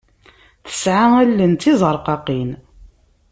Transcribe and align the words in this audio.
Tesɛa 0.65 1.05
allen 1.21 1.53
d 1.55 1.59
tizerqaqin. 1.61 2.49